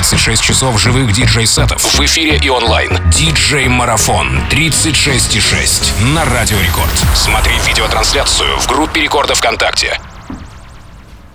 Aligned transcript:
36 0.00 0.42
часов 0.42 0.80
живых 0.80 1.12
диджей-сетов 1.12 1.82
в 1.82 2.00
эфире 2.00 2.40
и 2.42 2.48
онлайн. 2.48 2.88
Диджей-марафон 3.10 4.28
36,6 4.50 6.14
на 6.14 6.24
Радио 6.24 6.56
Рекорд. 6.58 6.90
Смотри 7.14 7.52
видеотрансляцию 7.68 8.56
в 8.56 8.66
группе 8.66 9.02
Рекорда 9.02 9.34
ВКонтакте. 9.34 10.00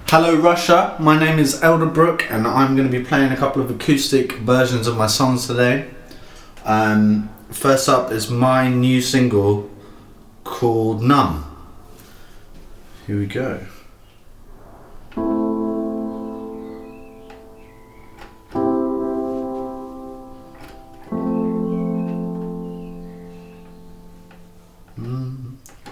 Hello 0.08 0.36
Russia, 0.42 0.96
my 0.98 1.16
name 1.16 1.38
is 1.38 1.62
Elderbrook 1.62 2.24
and 2.32 2.48
I'm 2.48 2.76
going 2.76 2.90
to 2.90 2.92
be 2.92 3.04
playing 3.04 3.32
a 3.32 3.38
couple 3.38 3.62
of 3.62 3.70
acoustic 3.70 4.40
versions 4.40 4.88
of 4.88 4.98
my 4.98 5.06
songs 5.08 5.46
today. 5.46 5.86
Um, 6.66 7.30
first 7.52 7.88
up 7.88 8.12
is 8.12 8.32
my 8.32 8.68
new 8.68 9.00
single 9.00 9.70
called 10.44 11.04
Numb. 11.04 11.44
Here 13.06 13.20
we 13.20 13.28
go. 13.28 13.60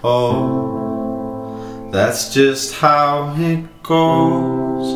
Oh, 0.05 1.87
that's 1.89 2.33
just 2.33 2.73
how 2.75 3.33
it 3.37 3.83
goes. 3.83 4.95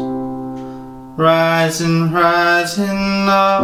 Rising, 1.17 2.11
rising 2.11 3.30
up, 3.30 3.63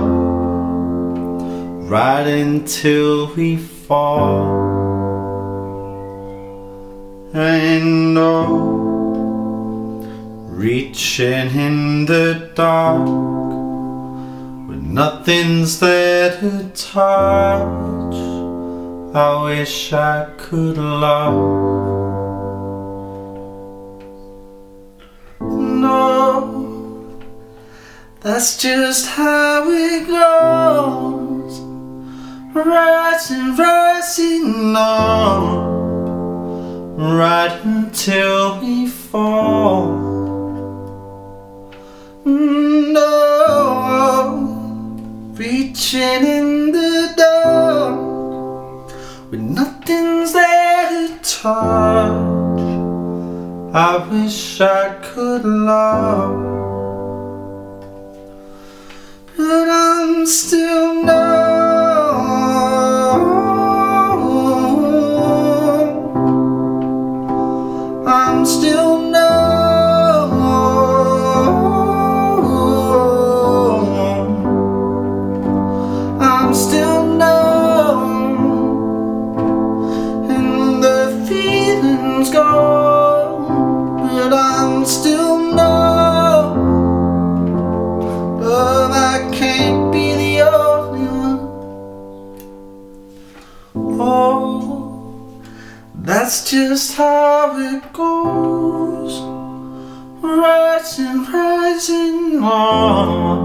right 1.89 2.25
until 2.25 3.35
we 3.35 3.57
fall. 3.57 4.61
And 7.33 8.17
oh, 8.17 10.05
reaching 10.47 11.49
in 11.49 12.05
the 12.05 12.51
dark, 12.55 13.05
when 14.69 14.93
nothing's 14.93 15.81
there 15.81 16.39
to 16.39 16.69
touch. 16.69 17.92
I 19.15 19.43
wish 19.43 19.93
I 19.93 20.27
could 20.37 20.75
love. 20.75 21.35
No, 25.39 27.21
that's 28.21 28.57
just 28.57 29.05
how 29.09 29.69
it 29.69 30.07
goes. 30.07 31.59
Rising, 32.55 33.55
rising 33.55 34.75
up, 34.75 35.61
right 36.97 37.59
until 37.63 38.59
we 38.61 38.87
fall. 38.87 39.93
No, 42.25 43.03
reaching 45.37 46.25
in 46.25 46.71
the 46.71 46.92
touch. 51.43 52.61
I 53.75 53.97
wish 54.09 54.61
I 54.61 54.95
could 55.01 55.43
love, 55.43 56.39
but 59.35 59.67
I'm 59.69 60.25
still 60.25 61.03
numb. 61.03 61.22
Still. 84.85 85.33
But 88.43 88.91
I 88.91 89.29
can't 89.31 89.91
be 89.91 90.13
the 90.15 90.41
only 90.41 91.07
one. 91.07 91.39
Oh, 94.01 95.41
that's 95.95 96.49
just 96.51 96.95
how 96.97 97.57
it 97.57 97.93
goes. 97.93 99.21
Rising, 100.21 101.25
rising 101.31 102.43
on, 102.43 103.39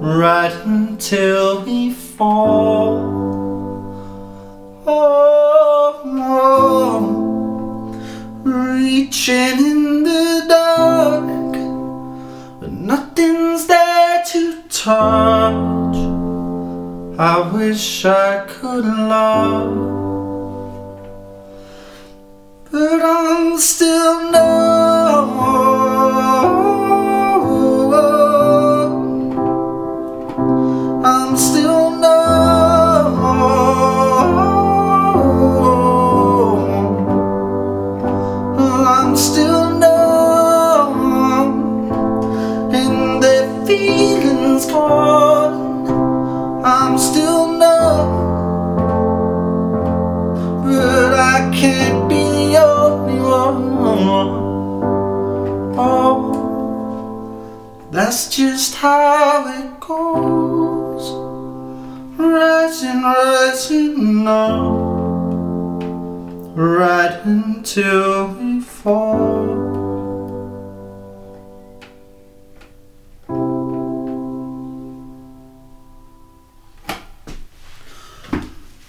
right 0.00 0.54
until 0.64 1.64
we 1.64 1.92
fall. 1.92 2.98
Oh, 4.86 6.02
oh, 6.04 7.00
reaching 8.44 9.71
touch. 14.82 15.96
I 17.18 17.50
wish 17.54 18.04
I 18.04 18.44
could 18.48 18.84
love, 18.84 19.76
but 22.70 23.00
I'm 23.00 23.58
still 23.58 24.30
numb. 24.32 24.61
How 58.92 59.46
it 59.58 59.80
goes. 59.80 61.04
Rising, 62.18 63.02
rising 63.02 64.26
up, 64.26 65.82
right 66.54 67.20
until 67.24 68.28
we 68.34 68.60
fall. 68.60 69.70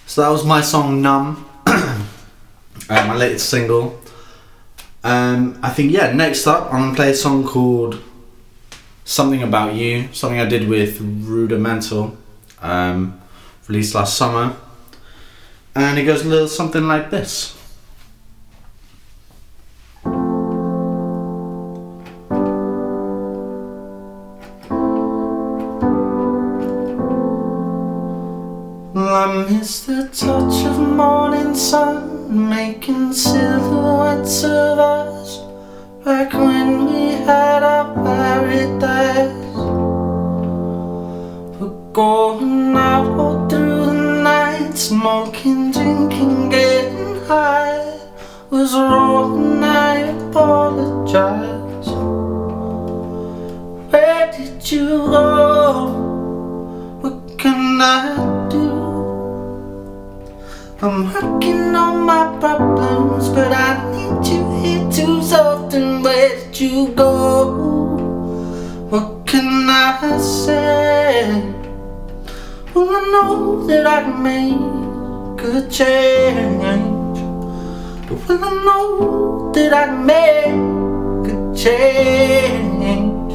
So 0.05 0.21
that 0.21 0.29
was 0.29 0.45
my 0.45 0.61
song 0.61 1.01
Numb, 1.01 1.49
uh, 1.65 2.05
my 2.89 3.15
latest 3.15 3.49
single. 3.49 3.99
Um, 5.03 5.57
I 5.63 5.69
think 5.69 5.91
yeah. 5.91 6.11
Next 6.11 6.45
up, 6.45 6.71
I'm 6.71 6.81
gonna 6.81 6.95
play 6.95 7.11
a 7.11 7.15
song 7.15 7.43
called 7.45 7.99
"Something 9.05 9.43
About 9.43 9.75
You," 9.75 10.07
something 10.13 10.39
I 10.39 10.45
did 10.45 10.67
with 10.67 10.99
Rudimental, 11.01 12.17
um, 12.61 13.19
released 13.67 13.95
last 13.95 14.17
summer, 14.17 14.55
and 15.75 15.99
it 15.99 16.05
goes 16.05 16.25
a 16.25 16.27
little 16.29 16.47
something 16.47 16.87
like 16.87 17.09
this. 17.09 17.57
I 28.95 29.45
miss 29.49 29.85
the 29.85 30.09
touch 30.13 30.65
of 30.65 30.79
morning 30.79 31.53
sun 31.55 32.49
making 32.49 33.13
silhouettes 33.13 34.43
of 34.43 34.79
us 34.79 35.42
back 36.03 36.33
when 36.33 36.85
we 36.85 37.11
had 37.25 37.63
our 37.63 37.93
paradise. 37.95 39.55
But 41.59 41.93
going 41.93 42.75
out 42.75 43.07
all 43.17 43.47
through 43.47 43.85
the 43.85 44.21
night, 44.21 44.73
smoking, 44.75 45.71
drinking, 45.71 46.49
getting 46.49 47.25
high 47.25 47.99
was 48.49 48.73
wrong. 48.73 49.63
I 49.63 50.11
apologize. 50.27 51.89
Where 53.91 54.31
did 54.31 54.71
you 54.71 54.87
go? 55.07 55.87
What 57.01 57.39
can 57.39 57.81
I? 57.81 58.32
I'm 60.83 61.05
working 61.13 61.73
on 61.77 62.01
my 62.01 62.37
problems, 62.41 63.29
but 63.29 63.53
I 63.53 63.89
need 63.93 64.27
you 64.27 64.43
here 64.59 64.91
too 64.91 65.21
often. 65.33 66.03
Where 66.03 66.29
did 66.51 66.59
you 66.59 66.89
go? 66.89 67.07
What 68.89 69.25
can 69.25 69.69
I 69.69 70.17
say? 70.17 71.41
Well, 72.73 72.89
I 72.89 73.01
know 73.13 73.65
that 73.65 73.87
I 73.87 74.01
can 74.03 74.23
make 74.23 75.41
a 75.55 75.69
change. 75.69 77.17
Well, 78.27 78.43
I 78.43 78.51
know 78.65 79.51
that 79.53 79.71
I 79.71 79.85
can 79.85 80.05
make 80.05 81.31
a 81.31 81.35
change. 81.55 83.33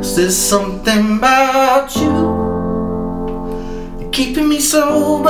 Is 0.00 0.14
there 0.14 0.30
something 0.30 1.18
about 1.18 1.96
you 1.96 2.35
keeping 4.16 4.48
me 4.48 4.58
sober? 4.58 5.28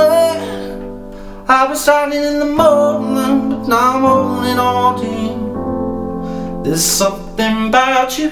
I 1.49 1.67
was 1.67 1.81
starting 1.81 2.23
in 2.23 2.39
the 2.39 2.45
morning, 2.45 3.49
but 3.49 3.67
now 3.67 3.95
I'm 3.95 4.01
holding 4.01 4.57
on 4.57 4.99
to 5.01 5.07
you. 5.23 6.63
There's 6.63 6.85
something 6.85 7.67
about 7.67 8.17
you, 8.17 8.29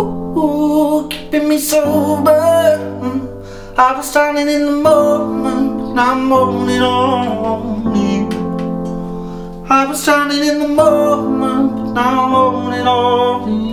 ooh, 0.00 1.08
keeping 1.10 1.48
me 1.48 1.58
sober. 1.58 2.38
I 3.76 3.96
was 3.96 4.08
starting 4.08 4.48
in 4.48 4.64
the 4.64 4.76
morning, 4.88 5.76
but 5.76 5.92
now 5.94 6.12
I'm 6.12 6.28
holding 6.28 6.82
on 6.82 7.94
to 7.94 7.98
you. 7.98 8.28
I 9.68 9.86
was 9.86 10.00
starting 10.04 10.44
in 10.44 10.60
the 10.60 10.68
morning, 10.68 11.70
but 11.74 11.92
now 11.94 12.24
I'm 12.24 12.30
holding 12.30 12.86
on 12.86 13.44
to 13.46 13.50
you. 13.50 13.65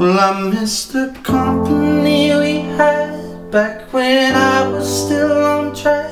Well, 0.00 0.18
I 0.18 0.48
miss 0.48 0.86
the 0.86 1.14
company 1.22 2.34
we 2.34 2.60
had 2.78 3.50
back 3.50 3.92
when 3.92 4.34
I 4.34 4.66
was 4.66 4.88
still 4.88 5.44
on 5.44 5.76
track. 5.76 6.10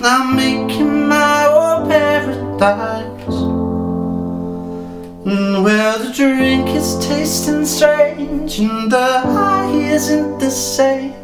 Now 0.00 0.24
making 0.24 1.06
my 1.06 1.46
own 1.46 1.88
paradise. 1.88 3.38
And 5.30 5.62
where 5.64 5.96
the 5.96 6.12
drink 6.12 6.70
is 6.70 6.98
tasting 7.06 7.64
strange 7.66 8.58
and 8.58 8.90
the 8.90 9.20
high 9.20 9.70
isn't 9.70 10.40
the 10.40 10.50
same. 10.50 11.14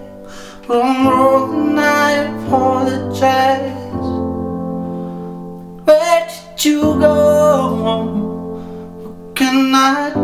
Well, 0.68 0.80
I'm 0.80 1.08
wrong, 1.08 1.76
I 1.76 2.10
apologize. 2.36 3.74
Where 5.84 6.28
did 6.28 6.64
you 6.64 6.82
go? 7.00 8.04
What 9.02 9.34
can 9.34 9.74
I? 9.74 10.23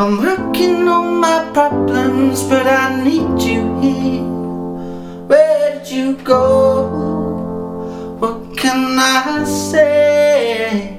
I'm 0.00 0.16
working 0.16 0.88
on 0.88 1.20
my 1.20 1.44
problems, 1.52 2.42
but 2.44 2.66
I 2.66 3.04
need 3.04 3.42
you 3.42 3.78
here. 3.80 4.24
Where 5.28 5.78
did 5.78 5.90
you 5.90 6.16
go? 6.16 6.86
What 8.18 8.56
can 8.56 8.98
I 8.98 9.44
say? 9.44 10.98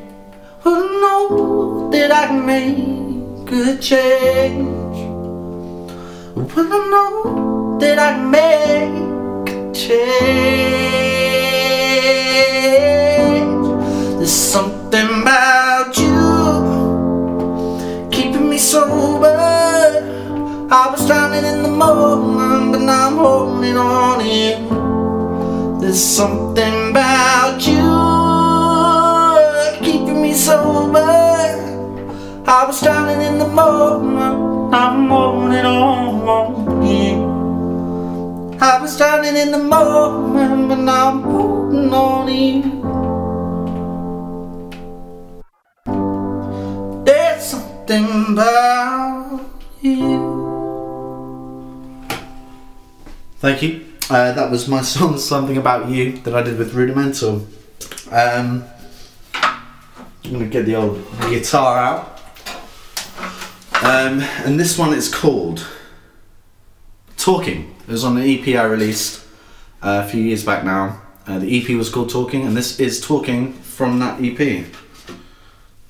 Well, 0.63 0.87
know 1.01 1.89
that 1.91 2.11
I 2.11 2.31
make 2.31 3.51
a 3.51 3.75
change. 3.81 4.97
Well, 6.35 6.71
I 6.71 6.89
know 6.93 7.79
that 7.79 7.97
I 7.97 8.15
make 8.37 9.49
a 9.49 9.71
change. 9.73 10.11
There's 14.17 14.31
drowning 21.11 21.43
in 21.43 21.61
the 21.61 21.67
moment, 21.67 22.71
but 22.71 22.79
now 22.79 23.07
I'm 23.09 23.17
holding 23.17 23.75
on 23.75 24.19
to 24.19 24.25
you. 24.25 24.55
There's 25.81 26.01
something 26.01 26.91
about 26.91 27.59
you 27.67 27.91
keeping 29.85 30.21
me 30.21 30.31
sober. 30.33 30.99
I 32.47 32.63
was 32.65 32.81
drowning 32.81 33.21
in 33.29 33.39
the 33.39 33.47
moment, 33.47 34.71
now 34.71 34.93
I'm 34.93 35.09
holding 35.09 35.65
on 35.65 36.65
to 36.65 36.87
you. 36.95 38.57
I 38.61 38.81
was 38.81 38.97
drowning 38.97 39.35
in 39.35 39.51
the 39.51 39.57
moment, 39.57 40.69
but 40.69 40.79
now 40.79 41.09
I'm 41.09 41.23
holding 41.23 41.93
on 41.93 42.27
to 42.27 42.33
you. 42.33 42.80
Thank 53.41 53.63
you. 53.63 53.83
Uh, 54.07 54.33
that 54.33 54.51
was 54.51 54.67
my 54.67 54.81
song, 54.83 55.17
Something 55.17 55.57
About 55.57 55.89
You, 55.89 56.11
that 56.19 56.35
I 56.35 56.43
did 56.43 56.59
with 56.59 56.75
Rudimental. 56.75 57.47
Um, 58.11 58.63
I'm 59.33 60.39
to 60.39 60.45
get 60.45 60.67
the 60.67 60.75
old 60.75 61.03
guitar 61.21 61.79
out. 61.79 62.21
Um, 63.81 64.19
and 64.45 64.59
this 64.59 64.77
one 64.77 64.93
is 64.93 65.11
called 65.11 65.67
Talking. 67.17 67.75
It 67.87 67.91
was 67.91 68.03
on 68.03 68.15
an 68.15 68.29
EP 68.29 68.47
I 68.49 68.65
released 68.65 69.25
uh, 69.81 70.03
a 70.05 70.07
few 70.07 70.21
years 70.21 70.45
back 70.45 70.63
now. 70.63 71.01
Uh, 71.25 71.39
the 71.39 71.59
EP 71.59 71.75
was 71.75 71.89
called 71.89 72.11
Talking, 72.11 72.45
and 72.45 72.55
this 72.55 72.79
is 72.79 73.01
Talking 73.01 73.53
from 73.53 73.97
that 73.97 74.23
EP. 74.23 74.67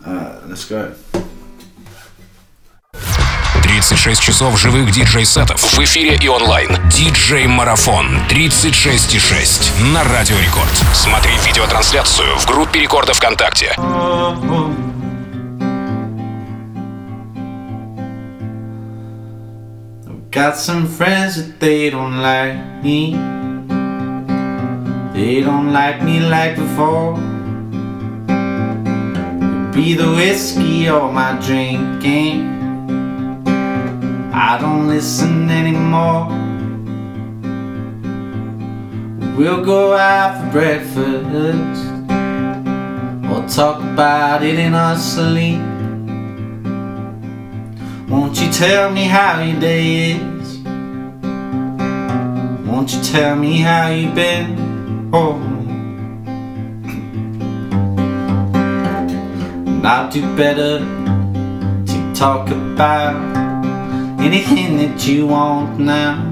Uh, 0.06 0.42
let's 0.46 0.64
go. 0.64 0.96
36 3.82 4.22
часов 4.22 4.60
живых 4.60 4.92
диджей-сетов 4.92 5.60
в 5.60 5.80
эфире 5.80 6.16
и 6.22 6.28
онлайн. 6.28 6.70
Диджей-марафон 6.92 8.06
36,6 8.30 9.84
на 9.92 10.04
Радио 10.04 10.38
Рекорд. 10.38 10.70
Смотри 10.94 11.32
видеотрансляцию 11.48 12.38
в 12.38 12.46
группе 12.46 12.80
Рекорда 12.80 13.16
ВКонтакте. 13.16 13.76
Got 20.30 20.58
some 20.58 20.88
friends 20.88 21.38
that 21.38 21.60
they 21.60 21.90
don't 21.90 22.22
like 22.22 22.84
me. 22.84 23.16
They 25.16 25.42
don't 25.42 25.74
like 25.74 26.04
me 26.04 26.20
like 26.20 26.56
before. 26.56 27.16
Be 29.74 29.96
the 29.96 30.14
whiskey 30.16 30.88
or 30.88 31.12
my 31.12 31.34
drinking. 31.42 32.61
Listen 34.92 35.50
anymore. 35.50 36.28
We'll 39.38 39.64
go 39.64 39.94
out 39.94 40.44
for 40.44 40.52
breakfast 40.52 41.88
or 43.32 43.48
talk 43.48 43.82
about 43.82 44.44
it 44.44 44.60
in 44.60 44.74
our 44.74 44.98
sleep. 44.98 45.62
Won't 48.10 48.42
you 48.42 48.52
tell 48.52 48.92
me 48.92 49.06
how 49.06 49.42
your 49.42 49.62
day 49.62 50.12
is? 50.12 50.58
Won't 52.68 52.94
you 52.94 53.02
tell 53.02 53.38
me 53.38 53.62
how 53.62 53.88
you've 53.92 54.14
been? 54.14 55.10
Oh. 55.14 55.36
And 59.68 59.88
I'll 59.88 60.12
do 60.12 60.22
better 60.36 60.80
to 60.80 62.14
talk 62.14 62.50
about 62.50 63.51
anything 64.22 64.78
that 64.78 65.08
you 65.08 65.28
want 65.28 65.80
now. 65.80 66.28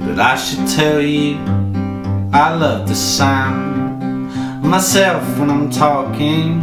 But 0.00 0.18
I 0.18 0.36
should 0.36 0.66
tell 0.68 1.00
you, 1.00 1.36
I 2.32 2.54
love 2.54 2.88
the 2.88 2.94
sound 2.94 3.78
myself 4.68 5.38
when 5.38 5.50
I'm 5.50 5.70
talking. 5.70 6.58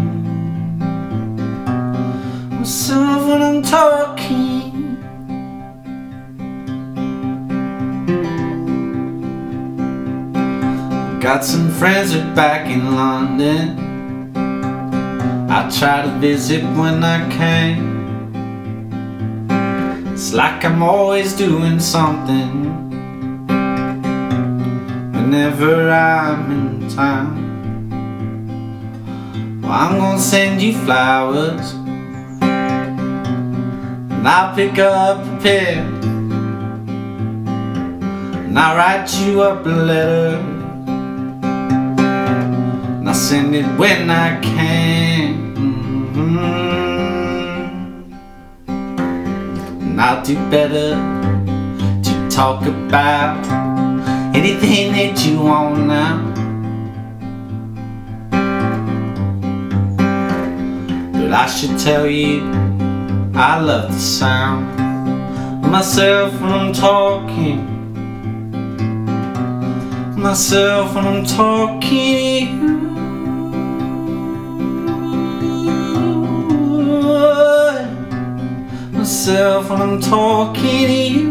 Myself 2.50 3.27
when 3.27 3.41
I'm 3.41 3.62
talking. 3.63 4.55
Got 11.19 11.43
some 11.43 11.72
friends 11.72 12.15
are 12.15 12.36
back 12.36 12.69
in 12.69 12.95
London. 12.95 13.85
I 15.55 15.69
try 15.69 16.01
to 16.01 16.09
visit 16.19 16.63
when 16.75 17.01
I 17.01 17.29
can. 17.29 17.77
It's 20.12 20.33
like 20.33 20.65
I'm 20.65 20.83
always 20.83 21.31
doing 21.31 21.79
something 21.79 22.51
whenever 25.13 25.89
I'm 25.89 26.51
in 26.51 26.89
town. 26.89 27.39
Well, 29.62 29.71
I'm 29.71 29.97
gonna 29.97 30.19
send 30.19 30.62
you 30.62 30.74
flowers, 30.74 31.74
and 34.12 34.27
I'll 34.27 34.53
pick 34.53 34.77
up 34.77 35.25
a 35.25 35.38
pen, 35.41 35.85
and 38.45 38.59
I'll 38.59 38.75
write 38.75 39.09
you 39.21 39.41
up 39.41 39.65
a 39.65 39.69
letter, 39.69 40.38
and 43.05 43.12
I 43.12 43.13
send 43.13 43.55
it 43.55 43.67
when 43.77 44.09
I 44.09 44.41
can. 44.41 45.55
Mm-hmm. 45.55 46.39
And 49.83 50.01
I'll 50.01 50.24
do 50.25 50.33
better 50.50 50.95
to 52.01 52.29
talk 52.31 52.65
about 52.65 53.45
anything 54.35 54.93
that 54.93 55.24
you 55.24 55.39
want 55.39 55.85
now. 55.85 56.31
But 61.13 61.31
I 61.31 61.45
should 61.45 61.77
tell 61.77 62.07
you, 62.07 62.41
I 63.35 63.59
love 63.59 63.93
the 63.93 64.00
sound 64.00 64.81
of 65.63 65.69
myself 65.69 66.33
when 66.41 66.51
I'm 66.51 66.74
talking 66.74 67.75
myself 70.17 70.95
when 70.95 71.05
I'm 71.05 71.24
talking 71.24 72.75
Myself 79.25 79.72
when 79.72 79.82
I'm 79.82 80.00
talking 80.00 80.86
to 80.86 80.94
you. 80.94 81.29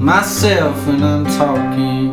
Myself 0.00 0.84
when 0.84 1.02
I'm 1.04 1.24
talking. 1.26 2.10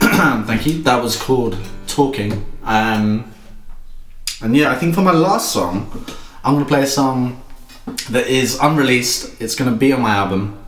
Thank 0.48 0.66
you. 0.66 0.82
That 0.82 1.00
was 1.00 1.14
called 1.14 1.56
Talking. 1.86 2.44
Um, 2.64 3.32
and 4.42 4.56
yeah, 4.56 4.72
I 4.72 4.74
think 4.74 4.96
for 4.96 5.02
my 5.02 5.12
last 5.12 5.52
song, 5.52 6.04
I'm 6.42 6.54
gonna 6.54 6.64
play 6.64 6.82
a 6.82 6.86
song 6.88 7.40
that 8.10 8.26
is 8.26 8.58
unreleased. 8.60 9.40
It's 9.40 9.54
gonna 9.54 9.76
be 9.76 9.92
on 9.92 10.00
my 10.00 10.16
album, 10.16 10.58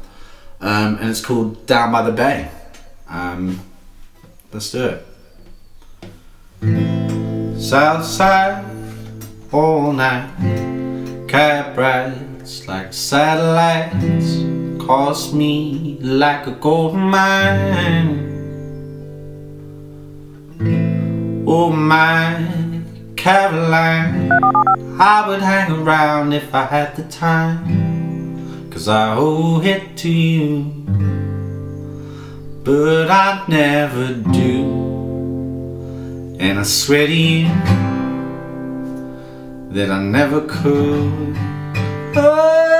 um, 0.61 0.99
and 1.01 1.11
it's 1.11 1.21
called 1.21 1.67
Down 1.67 1.91
by 1.91 2.03
the 2.03 2.13
Bay. 2.13 2.53
Um, 3.09 3.61
let's 4.53 4.71
do 4.71 5.01
it. 6.61 7.61
Southside 7.61 8.65
all 9.53 9.93
night, 9.93 10.31
cab 11.29 11.77
rides 11.77 12.67
like 12.69 12.93
satellites, 12.93 14.43
cost 14.85 15.35
me 15.35 15.99
like 16.01 16.47
a 16.47 16.53
gold 16.53 16.95
mine. 16.95 18.25
Oh 21.47 21.71
my 21.71 22.57
Caroline, 23.27 24.31
I 25.01 25.27
would 25.27 25.41
hang 25.41 25.73
around 25.73 26.33
if 26.33 26.55
I 26.55 26.65
had 26.65 26.95
the 26.95 27.03
time. 27.05 28.71
Cause 28.71 28.87
I 28.87 29.17
owe 29.17 29.61
it 29.61 29.97
to 29.97 30.09
you, 30.09 30.73
but 32.67 33.09
I 33.09 33.45
never 33.47 34.13
do. 34.13 34.65
And 36.41 36.59
I 36.59 36.65
swear 36.65 37.07
to 37.07 37.15
you 37.15 37.47
that 39.71 39.89
I 39.93 40.03
never 40.03 40.41
could. 40.41 41.37
Oh, 42.17 42.76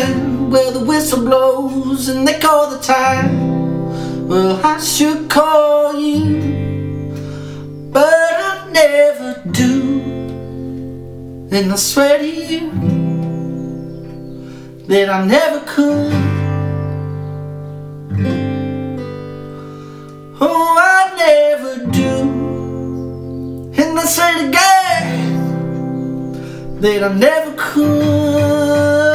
line 0.00 0.50
where 0.50 0.70
the 0.72 0.84
whistle 0.84 1.24
blows 1.24 2.08
and 2.08 2.26
they 2.26 2.38
call 2.38 2.70
the 2.70 2.78
time, 2.78 4.28
well, 4.28 4.60
I 4.64 4.80
should 4.80 5.30
call 5.30 5.94
you, 5.94 7.10
but 7.92 8.04
I 8.04 8.68
never 8.72 9.42
do. 9.50 10.00
And 11.52 11.72
I 11.72 11.76
swear 11.76 12.18
to 12.18 12.26
you 12.26 12.70
that 14.86 15.08
I 15.10 15.24
never 15.26 15.60
could. 15.66 16.12
Oh, 20.42 20.76
I 20.78 21.12
never 21.16 21.86
do. 21.90 22.12
And 23.80 23.98
I 23.98 24.04
say 24.04 24.34
it 24.36 24.48
again 24.48 25.20
that 26.80 27.02
I 27.02 27.12
never 27.12 27.52
could. 27.56 29.09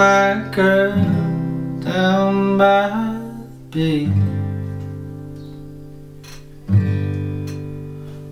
My 0.00 0.48
girl 0.50 0.94
down 1.80 2.56
by 2.56 2.88
the 3.70 4.06
bay. 4.06 4.06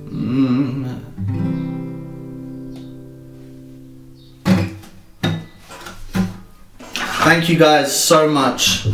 Mm. 0.08 1.02
Thank 7.26 7.50
you 7.50 7.58
guys 7.58 7.92
so 7.92 8.30
much. 8.30 8.86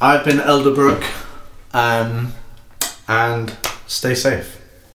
I've 0.00 0.24
been 0.24 0.38
Elderbrook, 0.38 1.02
um, 1.74 2.32
and 3.08 3.56
stay 3.88 4.14
safe. 4.14 4.59